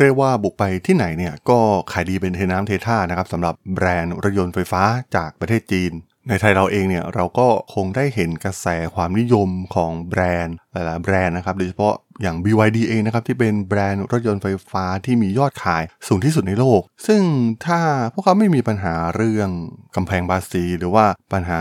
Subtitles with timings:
[0.00, 1.58] เรียกว่าบุกไปที่ไหนเนี่ยก็
[1.92, 4.82] ขายดีเป็นเทน้ำเทท่านะครับสำหรับแบรนด์รถยนต์ไฟฟ้า
[5.16, 5.92] จากประเทศจีน
[6.28, 17.22] ในไทยเราเองเนี่ยเราก็คงได้เห็นกระแสความนิยมของแบรนด์หลายๆแบรนด์นะครับโดยเฉพาะอย่าง BYD เองนะครับที่เป็นแบรนด์รถยนต์ไฟฟ้าที่มียอดขายสูงที่สุดในโลก ซึ่ง
[17.66, 17.80] ถ้า
[18.12, 19.48] พวกเขาไม่มีปัญหาเรื่อง
[19.96, 21.60] กำแพงภาษี หรือว่าปัญหา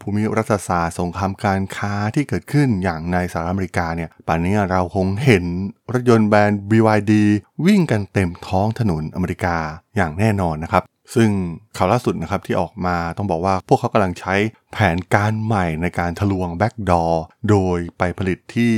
[0.00, 5.44] ภูมิรัฐศาสตร์สงครามการค้าที่เกิดขึ้นอย่างในสหรัฐอเมริกาเนี่ยป่านนี้เราคงเห็น
[5.92, 7.12] รถยนต์แบรนด์ BYD
[7.66, 9.56] วิ่งกันเต็มท้องถนนอเมริกา
[9.96, 10.82] อย่างแน่นอนนะครับ
[11.14, 11.30] ซึ่ง
[11.76, 14.34] ข่าวล่าสุดนะครับที่ออกมาต้องบอกว่าพวกเขากำลังใช้
[14.72, 18.74] แผนการใหม่ในการทะลวง back door โดยไปผลิตที่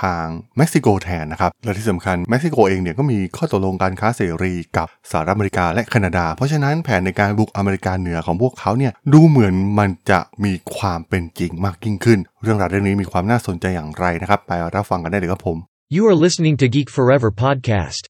[0.00, 15.56] ทางเม็กซิโกแทนนะครับ และที่สำคัญเม็กซิโกเองเนี่ยก็มีข้อตกลงการค้าเสรีกับสหรัฐอเมริกาและแคนาดา เพราะฉะนั้นแผนในการบุกอเมริกาเหนือของพวกเขาเนี่ยดูเหมือนมันจะมีความเป็นจริงมากยิ่งขึ้น เรื่องราวเรื่องนี้มีความน่าสนใจอย่างไรนะครับ ไปรับฟังกันได้เลยครับผม
[15.96, 18.02] You are listening to Geek Forever podcast.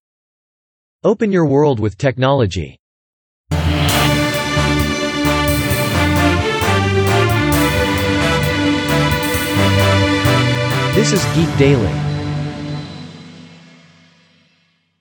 [1.11, 2.71] Open your world with technology.
[11.07, 11.95] This is Geek Daily.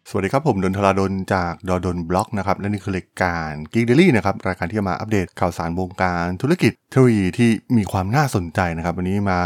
[0.10, 9.40] สวัสดีครับ ผมดนทราดนจากดดนบล็อกนะครับ และนี่คือรายการ Geek Daily นะครับ รายการที่จะมาอัปเดตข่าวสารวงการธุรกิจเทคโนโลยีที่มีความน่าสนใจนะครับ วันนี้มา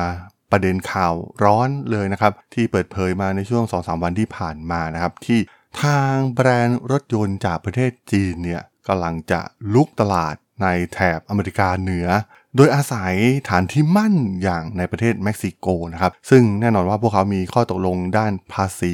[0.52, 5.40] ประเด็นข่าวร้อนเลยนะครับ ที่เปิดเผยมาในช่วง 2-3 วันที่ผ่านมานะครับ ที่
[5.84, 9.40] ทางแบรนด์รถยนต์จากประเทศจีนเนี่ยกำลังจะ
[9.74, 12.08] ลุกตลาด ในแถบอเมริกาเหนือ
[12.56, 13.14] โดยอาศัย
[13.50, 14.14] ฐานที่มั่น
[14.44, 18.94] อย่างในประเทศเม็กซิโกนะครับ ซึ่งแน่นอนว่าพวกเขามีข้อตกลงด้านภาษี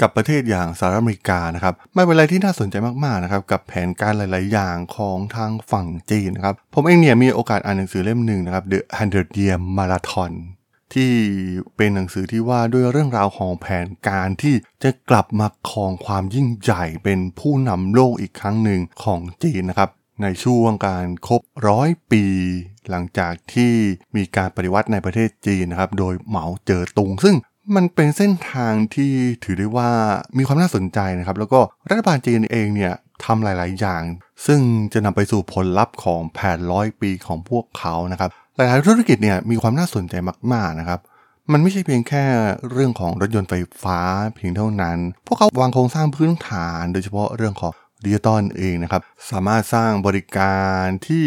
[0.00, 8.80] กับประเทศอย่างสหรัฐอเมริกานะครับไม่เป็นไรที่น่าสนใจมากๆนะครับกับแผนการหลาย ๆ อย่างของทางฝั่งจีนนะครับผมเองเนี่ยมีโอกาสอ่านหนังสือเล่มหนึ่งนะครับ The
[9.12, 10.32] 100 Year Marathon
[10.94, 11.12] ที่
[11.76, 19.90] เป็นหนังสือที่ว่าด้วยเรื่องราวของแผนการที่จะกลับมาครองความยิ่งใหญ่เป็นผู้นำโลกอีกครั้งหนึ่งของจีนนะครับ
[20.22, 22.24] ในช่วงการครบร้อยปี
[22.90, 23.72] หลังจากที่
[24.16, 27.36] มีการปฏิวัติในประเทศจีนนะครับ โดยเหมาเจ๋อตุง ซึ่ง
[27.76, 29.12] มันเป็นเส้นทางที่
[29.44, 29.90] ถือได้ว่า
[30.38, 32.94] มีความน่าสนใจนะครับ แล้วก็รัฐบาลจีนเองเนี่ย
[33.24, 34.02] ทำหลาย ๆ อย่าง
[34.46, 34.60] ซึ่ง
[34.92, 40.14] จะนำไปสู่ผลลัพธ์ของแผนร้อยปีของพวกเขานะครับ หลาย ๆ ธุรกิจเนี่ยมีความน่าสนใจ
[40.52, 41.00] มาก ๆ นะครับ
[41.52, 42.24] มันไม่ใช่เพียงแค่
[42.70, 43.98] เรื่องของรถยนต์ไฟฟ้า
[44.34, 47.72] เพียงเท่านั้น พวกเขาวางโครงสร้างพื้นฐาน โดยเฉพาะเรื่องของ
[48.06, 51.26] ดิจิตอลเองนะครับ สามารถสร้างบริการที่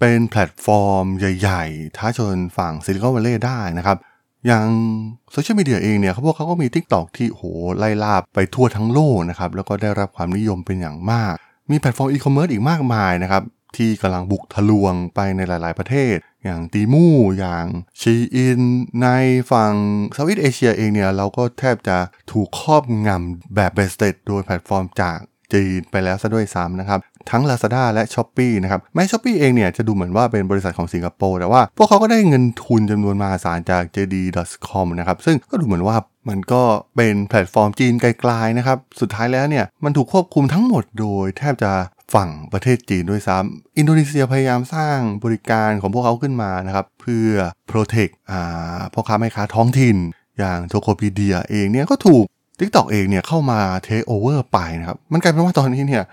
[0.00, 3.96] เป็นแพลตฟอร์มใหญ่ๆ ท้าชนฝั่ง Silicon Valley ได้นะครับ
[4.46, 4.68] อย่าง
[5.32, 7.42] โซเชียลมีเดียเองเนี่ยเขาพวกเขาก็มี Tik t o อกที่โห
[7.78, 11.34] ไล่ล่าไปทั่วทั้งโลกนะครับ แล้วก็ได้รับความนิยมเป็นอย่างมาก
[11.70, 13.42] มีแพลตฟอร์มอีคอมเมิร์ซอีกมากมายนะครับ
[13.76, 17.06] ที่กำลังบุกทะลวงไปในหลาย ๆ ประเทศ อย่าง Temu
[17.38, 17.66] อย่าง
[18.00, 18.60] Shein
[19.02, 19.08] ใน
[19.50, 19.74] ฝั่ง
[20.12, 21.96] Southeast Asia เองเนี่ย เราก็แทบจะ
[22.32, 25.18] ถูกครอบงำแบบเบ็ดเสร็จโดยแพลตฟอร์มจาก
[25.52, 26.98] จีนไปแล้วซะด้วยซ้ำนะครับ
[27.30, 35.96] ทั้ง Lazada และ Shopee นะครับ แม้ Shopee เองเนี่ยจะดูเหมือนว่าเป็นบริษัทของสิงคโปร์แต่ว่าพวกเขาก็ได้เงินทุนจำนวนมหาศาลจาก JD.com นะครับ ซึ่งก็ดูเหมือนว่า
[36.28, 36.62] มันก็
[36.96, 41.72] เป็นแพลตฟอร์มจีนกลายๆนะครับ สุดท้ายแล้วเนี่ยมันถูกควบคุมทั้งหมดโดยแทบจะ
[42.14, 47.30] ฝั่งประเทศจีนด้วยซ้ำอินโดนีเซียพยายามสร้างบริการของพวกเขาขึ้นมานะครับเพื่อ
[47.70, 49.96] protect อ่าพ่อค้าแม่ค้าท้องถิ่น
[50.38, 52.24] อย่างโ o โ o พีเดียเองเนี่ยก็ถูก
[52.58, 56.04] TikTok เองเนี่ยเข้ามาเทคโอเวอร์ไปนะครับ มันกลายเป็นว่าตอนนี้เนี่ย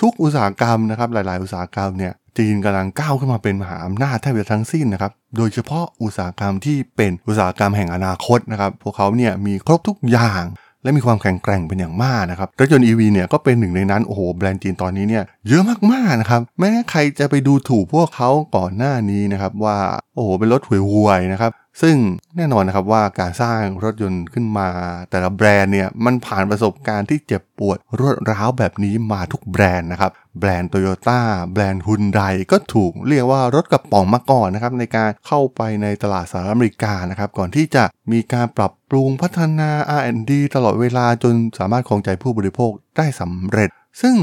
[0.00, 10.44] ทุกอุตสาหกรรมนะครับหลาย ๆ อุตสาหกรรมเนี่ยจีนกำลังก้าวขึ้นมาเป็นมหาอำนาจแทบจะทั้งสิ้นนะครับ โดยเฉพาะอุตสาหกรรมที่เป็นอุตสาหกรรมแห่งอนาคตนะครับ พวกเขาเนี่ยมีครบทุกอย่าง
[10.82, 15.62] และมีความแข็งแกร่งเป็นอย่างมากนะครับรถยนต์ EV เนี่ยก็เป็นหนึ่งในนั้น โอ้โห แบรนด์จีนตอนนี้เนี่ยเยอะ
[15.92, 19.78] มาก ๆ นะครับ แม้ใครจะไปดูถูกพวกเขาก่อนหน้านี้นะครับว่า
[20.14, 21.96] โอ้โห เป็นรถห่วยๆนะครับ ซึ่ง
[22.36, 24.68] แน่นอนนะครับว่าการสร้างรถยนต์ขึ้นมา
[25.10, 31.20] แต่ละแบรนด์เนี่ยมันผ่านประสบการณ์ที่เจ็บปวดรวดร้าวแบบนี้มาทุกแบรนด์นะครับแบรนด์โตโยต้า
[31.52, 43.70] แบรนด์ฮุนไดก็ถูกเรียกว่ารถกระป๋องมาก่อนนะครับในการเข้าไปในตลาดสหรัฐอเมริกานะครับก่อนที่จะมีการปรับปรุงพัฒนา R&D ตลอดเวลาจนสามารถครองใจผู้บริโภคได้สำเร็จ
[44.02, 44.16] ซึ่ง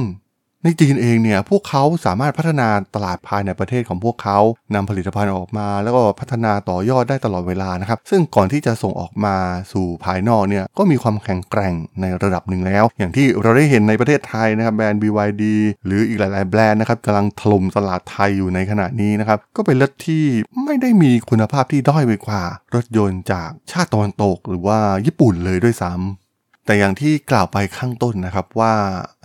[0.64, 4.40] ในจีนเองเนี่ยพวกเขาสามารถพัฒนาตลาดภายในประเทศของพวกเขา
[4.76, 9.36] นำผลิตภัณฑ์ออกมา แล้วก็พัฒนาต่อยอดได้ตลอดเวลานะครับ ซึ่งก่อนที่จะส่งออกมา
[9.74, 15.44] สู่ภายนอกเนี่ยก็มีความแข็งแกร่งในระดับหนึ่งแล้ว อย่างที่เราได้เห็นในประเทศไทยนะครับแบรนด์ BYD
[15.86, 20.24] หรืออีกหลาย ๆ แบรนด์นะครับกำลังถล่มตลาดไทยอยู่ในขณะนี้นะครับก็เป็นรถที่
[20.66, 22.44] ไม่ได้มีคุณภาพที่ด้อยไปกว่า
[22.76, 26.29] รถยนต์จากชาติตะวันตก หรือว่าญี่ปุ่นเลยด้วยซ้ำ
[26.66, 28.74] แต่อย่างที่กล่าวไปข้างต้นนะครับว่า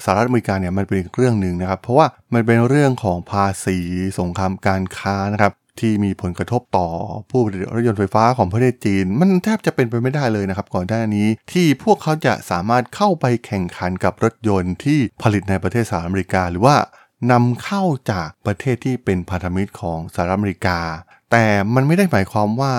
[0.05, 3.79] สหรัฐอเมริกาเนี่ยมันเป็นเรื่องหนึ่งนะครับ เพราะว่ามันเป็นเรื่องของภาษี
[4.19, 6.89] สงครามการค้านะครับที่มีผลกระทบต่อ
[7.31, 16.77] ผู้ผลิตรถยนต์ไฟฟ้าของประเทศจีน มันแทบจะเป็นไปไม่ได้เลยนะครับ ก่อนหน้านี้ที่พวกเขาจะสามารถเข้าไปแข่งขันกับรถยนต์ที่ผลิตในประเทศสหรัฐอเมริกา หรือว่า
[17.33, 20.79] นำเข้าจากประเทศที่เป็นพันธมิตรของสหรัฐอเมริกา
[21.33, 21.45] แต่
[21.75, 22.75] มันไม่ได้หมายความว่า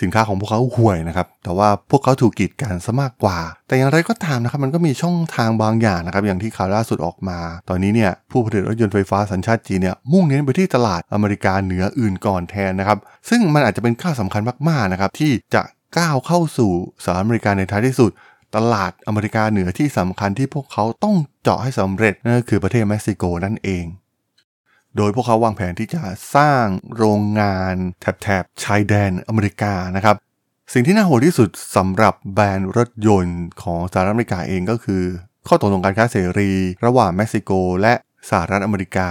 [0.00, 12.98] สินค้าของพวกเขาห่วยนะครับ แต่ว่าพวกเขาถูกกีดกันซะมากกว่า แต่อย่างไรก็ตามนะครับ มันก็มีช่องทางบางอย่างนะครับ อย่างที่ข่าวล่าสุดออกมา ตอนนี้เนี่ยผู้ผลิตรถยนต์ไฟฟ้าสัญชาติจีนเนี่ยมุ่งเน้นไปที่ตลาดอเมริกาเหนืออื่นก่อนแทนนะครับ
[13.28, 15.62] ซึ่งมันอาจจะเป็นก้าวสำคัญมากๆนะครับที่จะ
[15.98, 16.72] ก้าวเข้าสู่
[17.04, 18.10] สหรัฐอเมริกาในท้ายที่สุด
[18.56, 23.84] ตลาดอเมริกาเหนือที่สำคัญที่พวกเขาต้องเจาะให้สำเร็จนั่นก็คือประเทศเม็กซิโกนั่นเอง
[24.98, 26.02] โดยพวกเขาวางแผนที่จะ
[26.34, 26.64] สร้าง
[26.96, 27.74] โรงงาน
[28.22, 30.16] แถบชายแดนอเมริกานะครับ
[30.72, 35.02] สิ่งที่น่าโหดที่สุดสำหรับแบรนด์รถยนต์ของสหรัฐอเมริกาเองก็คือ
[35.48, 36.50] ข้อตกลงการค้าเสรี
[36.86, 37.50] ระหว่างเม็กซิโก
[37.80, 37.94] และ
[38.30, 39.10] สหรัฐอเมริกา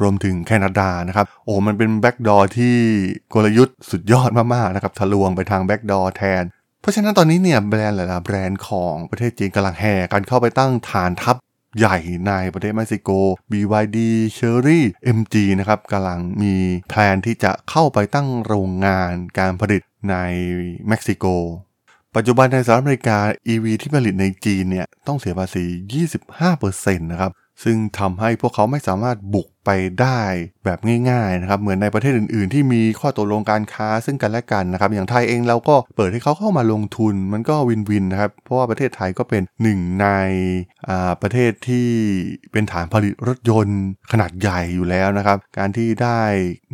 [0.00, 2.76] รวมถึงแคนาดานะครับโอ้มันเป็น back door ที่
[3.34, 6.44] กลยุทธ์สุดยอดมากๆนะครับทะลวงไปทาง back door แทน
[6.80, 11.36] เพราะฉะนั้นตอนนี้เนี่ยแบรนด์หลายๆแบรนด์ของประเทศจีนกำลังแห่กันเข้าไปตั้งฐานทัพ
[11.78, 11.96] ใหญ่
[12.26, 13.10] ในประเทศเม็กซิโก
[13.50, 13.98] BYD
[14.38, 14.80] Chery
[15.16, 16.54] MG นะครับกำลังมี
[16.90, 20.16] plan ที่จะเข้าไปตั้งโรงงานการผลิตใน
[20.88, 21.24] เม็กซิโก
[22.14, 23.18] ปัจจุบันในสหรัฐอเมริกา
[23.52, 25.64] EV ที่ผลิตในจีนเนี่ยต้องเสียภาษี
[26.32, 27.32] 25%นะครับ
[27.64, 29.70] ซึ่งทำให้พวกเขาไม่สามารถบุก ไป
[30.00, 30.20] ได้
[30.64, 30.78] แบบ
[31.10, 40.08] ง่ายๆนะครับเหมือนในประเทศอื่น ๆ ที่มีข้อตกลงการค้าซึ่งกันและกันนะครับอย่างไทยเองเราก็เปิดให้เขาเข้ามาลงทุนมันก็ win-win นะครับเพราะว่าประเทศไทยก็เป็นหนึ่งใน
[41.22, 41.88] ประเทศที่
[42.52, 43.80] เป็นฐานผลิตรถยนต์
[44.12, 46.20] ขนาดใหญ่อยู่แล้วนะครับการที่ได้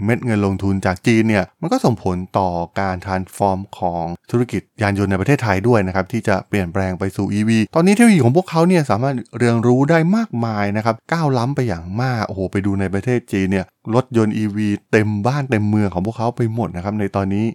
[0.04, 2.48] เม็ดเงินลงทุนจากจีนเนี่ยมันก็ส่งผลต่อ
[2.80, 14.58] การทานฟอร์มของธุรกิจยานยนต์ในประเทศไทยด้วยนะครับที่จะเปลี่ยนแปลงไปสู่ EV ตอนนี้เทคโนโลยีของพวกเขาเนี่ยสามารถเรียนรู้ได้มากมายนะครับก้าวล้ำไปอย่างมากโอ้โหไปดูในในประเทศจีนเนี่ยรถยนต์ EV
[14.90, 17.46] เต็มบ้านเต็มเมืองของพวกเขาไปหมดนะครับในตอนนี้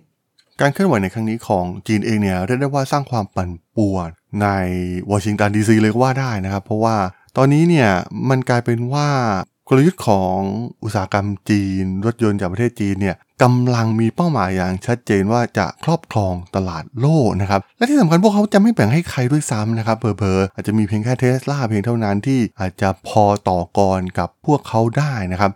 [0.62, 4.10] การเคลื่อนไหวในครั้งนี้ของจีนเองเนี่ยเรียกได้ว่าสร้างความปั่นป่วน
[4.42, 4.48] ใน
[5.12, 6.96] วอชิงตันดีซีเลยก็ว่าได้นะครับ เพราะว่า
[7.38, 7.90] ตอนนี้เนี่ย
[8.30, 9.08] มันกลายเป็นว่า
[9.70, 10.38] กลยุทธ์ของ
[10.84, 25.52] อุตสาหกรรมจีน รถยนต์จากประเทศจีนเนี่ย กำลังมีเป้าหมายอย่างชัดเจนว่าจะครอบครองตลาดโลกนะครับ และที่สำคัญพวกเขาจะไม่แบ่งให้ใครด้วยซ้ำนะครับเพอๆอาจจะมีเพียงแค่เทสลาเพียงเท่านั้นที่อาจจะพอต่อกรกับพวกเขาได้นะครับ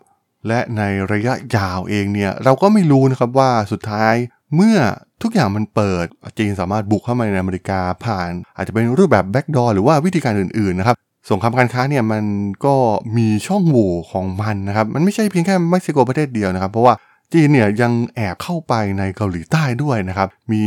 [0.48, 0.82] และใน
[1.12, 4.14] ระยะยาวเองเนี่ยเราก็ไม่รู้นะครับว่าสุดท้าย
[4.56, 4.78] เมื่อ
[5.22, 6.06] ทุกอย่างมันเปิด
[6.38, 10.96] จีนสามารถบุกเข้ามาในอเมริกาผ่าน อาจจะเป็นรูปแบบ back door หรือว่าวิธีการอื่นๆนะครับ
[11.30, 12.24] สงครามการค้าเนี่ยมัน
[12.66, 12.76] ก็
[13.18, 16.94] มีช่องโหว่ของมันนะครับ มันไม่ใช่เพียงแค่เม็กซิโกประเทศเดียวนะครับ เพราะว่า
[17.34, 20.66] จีนเนี่ยยังแอบเข้าไปในเกาหลีใต้ด้วยนะครับ มี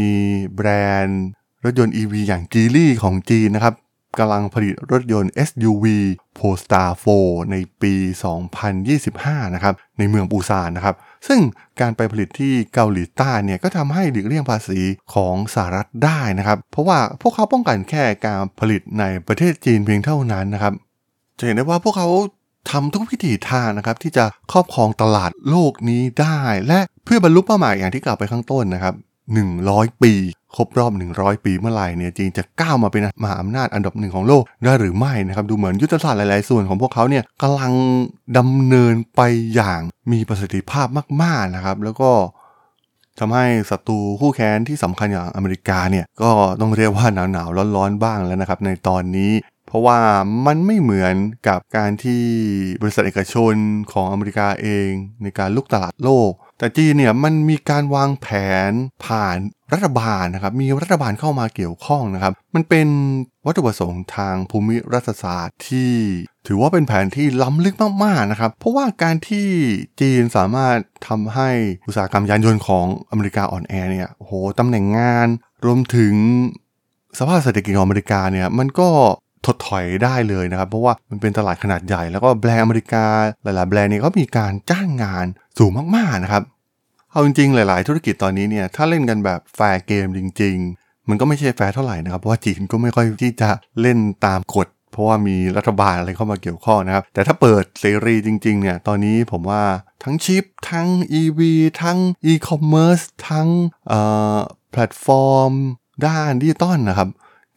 [0.56, 0.69] แบร
[1.02, 1.22] นด์
[1.64, 3.75] รถยนต์ EV อย่าง Geely ของจีนนะครับ
[4.19, 5.84] กำลังผลิตรถยนต์ SUV
[6.38, 6.88] Polestar
[7.20, 7.94] 4 ในปี
[8.75, 10.96] 2025 นะครับ ในเมืองปูซานนะครับ
[11.28, 11.40] ซึ่ง
[11.81, 14.81] การไปผลิตที่เกาหลีใต้เนี่ยก็ทำให้หลีกเลี่ยงภาษี
[15.14, 20.75] ของสหรัฐได้นะครับ เพราะว่าพวกเขาป้องกันแค่การผลิตในประเทศจีนเพียงเท่านั้นนะครับ
[21.38, 22.08] จะเห็นได้ว่าพวกเขา
[22.70, 28.94] ทำทุกวิถีทางนะครับที่จะครอบครองตลาดโลกนี้ได้ และเพื่อบรรลุเป้าหมายอย่างที่กล่าวไปข้างต้นนะครับ
[29.49, 30.12] 100 ปี
[30.56, 37.72] ครบรอบ 100 ปีเมื่อไหร่เนี่ยจีนจะก้าวมาเป็นมหาอำนาจอันดับหนึ่งของโลกได้หรือไม่นะครับดูเหมือนยุทธศาสตร์หลาย ๆ ส่วนของพวกเขาเนี่ยกำลัง
[38.38, 39.20] ดำเนินไป
[39.55, 39.81] อย่าง
[40.12, 40.87] มีประสิทธิภาพ
[41.22, 42.10] มาก ๆ นะครับ แล้วก็
[43.19, 49.32] ทำให้ศัตรูคู่แค้นที่สำคัญอย่างอเมริกาเนี่ยก็ต้องเรียกว่าหนาวๆร้อนๆบ้างแล้วนะครับในตอนนี้
[49.75, 49.99] ราะว่า
[50.47, 51.15] มันไม่เหมือน
[51.49, 52.25] กับการที่
[52.82, 53.55] บริษัทเอกชน
[53.93, 54.91] ของอเมริกาเอง
[55.22, 58.27] ในการลุกตลาดโลก แต่จีนเนี่ยมันมีการวางแผ
[58.69, 58.70] น
[59.05, 59.37] ผ่าน
[59.72, 62.89] รัฐบาลนะครับ มีรัฐบาลเข้ามาเกี่ยวข้องนะครับ มันเป็น
[63.46, 65.93] วัตถุประสงค์ทางภูมิรัฐศาสตร์ที่
[66.46, 69.48] ถือว่าเป็นแผนที่ล้ำลึกมากๆนะครับ เพราะว่าการที่
[70.01, 70.77] จีนสามารถ
[71.08, 71.51] ทำให้
[71.87, 75.29] อุตสาหกรรมยานยนต์ของอเมริกาอ่อนแอเนี่ยโอ้โหตำแหน่งงาน
[75.65, 76.15] รวมถึง
[77.19, 78.89] สภาพเศรษฐกิจของอเมริกาเนี่ยมันก็
[79.46, 83.05] ถดถอยได้เลยนะครับ เพราะว่ามันเป็นตลาดขนาดใหญ่ แล้วก็แบรนด์อเมริกา
[83.43, 85.27] หลาย ๆ แบรนด์เนี่ยก็มีการจ้างงาน
[85.58, 86.43] สูงมาก ๆ นะครับ
[87.10, 99.63] เอาจริง ๆ หลาย ๆ ธุรกิจตอนนี้เนี่ยถ้าเล่นกันแบบ fair game จริง ๆ มันก็ไม่ใช่แฟร์เท่าไหร่นะครับเพราะว่าจีนก็ไม่ค่อยที่จะเล่นตามกฎเพราะว่ามีรัฐบาลอะไรเข้ามาเกี่ยวข้องนะครับ แต่ถ้าเปิดเสรีจริง ๆ เนี่ย ตอนนี้ผมว่า
[100.05, 100.89] ทั้งชิป ทั้ง
[101.20, 101.41] EV
[101.82, 101.98] ทั้ง
[102.31, 103.48] e-commerce ทั้ง
[104.70, 105.53] แพลตฟอร์ม
[106.06, 107.08] ด้านดิจิตอลนะครับ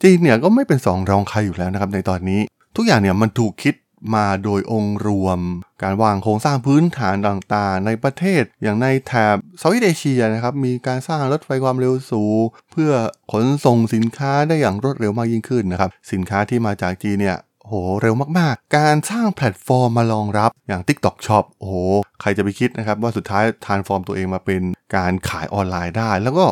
[0.04, 2.42] จีนเนี่ยก็ไม่เป็นสองรองใครอยู่แล้วนะครับในตอนนี้
[2.76, 3.76] ทุกอย่างเนี่ยมันถูกคิด
[4.16, 5.40] มาโดยองค์รวม
[5.84, 12.92] การวางโครงสร้างพื้นฐานต่างๆ ในประเทศอย่างในแถบ Southeast Asia นะครับมีการสร้างรถไฟความเร็วสูง เพื่อ
[13.32, 21.76] ขนส่งสินค้าได้อย่างรวดเร็วมากยิ่งขึ้นนะครับสินค้าที่มาจากจีนเนี่ยโหเร็วมากๆ การสร้างแพลตฟอร์มมารองรับอย่าง TikTok Shop โอ้โห
[22.22, 24.62] ใครจะไปคิดนะครับว่าสุดท้าย transform ตัวเองมาเป็น
[24.96, 26.46] การขายออนไลน์ได้ แล้วก็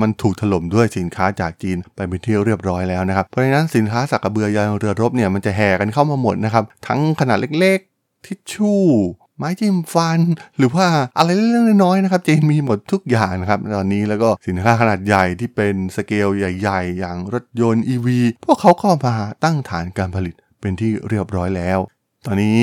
[0.00, 8.82] มันถูกถล่มด้วยสินค้าจากจีนไปเป็นที่เรียบร้อยแล้วนะครับ เพราะฉะนั้นสินค้าสากกะเบือยันเรือรบเนี่ยมันจะแห่กันเข้ามาหมดนะครับ ทั้งขนาดเล็กๆ ทิชชู่
[9.36, 10.20] ไม้จิ้มฟัน
[10.58, 10.86] หรือว่า
[11.18, 18.08] อะไรเล็กๆน้อยๆนะครับจีนมีหมดทุกอย่างนะครับตอนนี้แล้วก็สินค้าขนาดใหญ่ที่เป็นสเกลใหญ่ ๆ อย่างรถยนต์ EV
[18.44, 21.78] พวกเขาก็มาตั้งฐานการผลิตเป็นที่เรียบร้อยแล้ว
[22.26, 22.60] ตอนนี้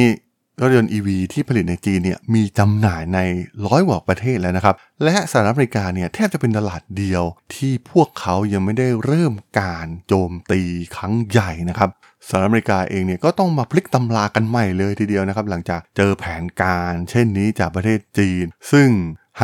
[0.61, 3.19] รถยนต์ EV ที่ผลิตในจีนเนี่ยมีจำหน่ายใน
[3.65, 7.23] ร้อยกว่าประเทศแล้วนะครับ และสหรัฐอเมริกาเนี่ยแทบจะเป็นตลาดเดียว
[7.55, 10.61] ที่พวกเขายังไม่ได้เริ่มการโจมตี
[10.95, 11.89] ครั้งใหญ่นะครับ
[12.27, 18.89] สหรัฐอเมริกาเองเนี่ยก็ต้องมาพลิกตำรากันใหม่เลยทีเดียวนะครับ หลังจากเจอแผนการเช่นนี้จากประเทศจีน ซึ่ง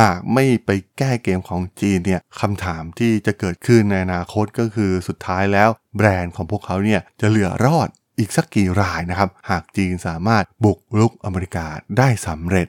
[0.00, 11.66] หากไม่ไปแก้เกมของจีนเนี่ยคำถามที่จะเกิดขึ้นในอนาคตก็คือสุดท้ายแล้ว แบรนด์ของพวกเขาเนี่ยจะเหลือรอด อีกสักกี่รายนะครับ หากจีนสามารถบุกรุกอเมริกา
[11.98, 12.68] ได้สำเร็จ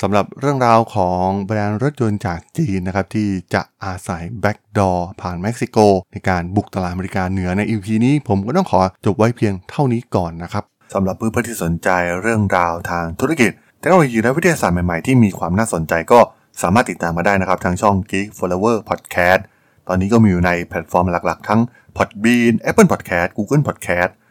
[0.00, 5.78] สำหรับเรื่องราวของแบรนด์รถยนต์จากจีนนะครับที่จะอาศัย back door ผ่านเม็กซิโก
[6.12, 11.88] ในการบุกตลาดอเมริกาเหนือใน EP นี้ผมก็ต้องขอจบไว้เพียงเท่านี้ก่อนนะครับสำหรับเพื่อนๆที่สนใจ
[12.20, 16.20] เรื่องราวทางธุรกิจเทคโนโลยีและวิทยาศาสตร์ใหม่ๆ ที่มีความน่าสนใจก็
[16.62, 19.40] สามารถติดตามมาได้นะครับ ทางช่อง Geek Forever Podcast
[19.88, 21.60] ตอนนี้ก็มีอยู่ในแพลตฟอร์มหลักๆ ทั้ง
[21.96, 24.10] Podbean Apple Podcast Google Podcast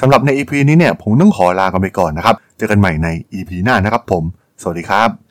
[0.00, 4.24] สำหรับใน EP นี้เนี่ยผมต้องขอลากันไปก่อนนะครับ เจอกันใหม่ใน EP หน้านะครับผม
[4.62, 5.23] สวัสดีครับ